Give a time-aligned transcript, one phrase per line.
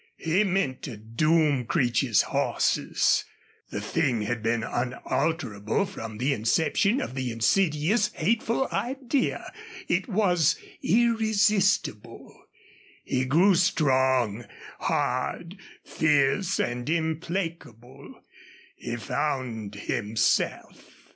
[0.17, 3.23] He meant to doom Creech's horses.
[3.69, 9.53] The thing had been unalterable from the inception of the insidious, hateful idea.
[9.87, 12.35] It was irresistible.
[13.03, 14.45] He grew strong,
[14.79, 18.23] hard, fierce, and implacable.
[18.75, 20.95] He found himself.